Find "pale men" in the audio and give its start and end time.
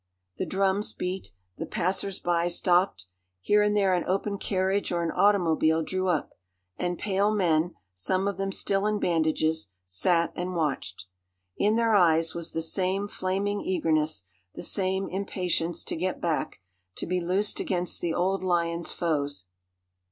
6.97-7.75